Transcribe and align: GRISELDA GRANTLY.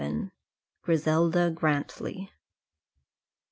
GRISELDA 0.81 1.51
GRANTLY. 1.51 2.31